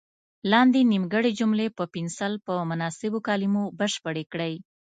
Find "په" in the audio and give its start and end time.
1.77-1.83, 2.45-2.53